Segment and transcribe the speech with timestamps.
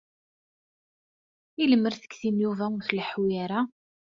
[1.63, 3.61] I lemmer tikti n Yuba ur tleḥḥu ara?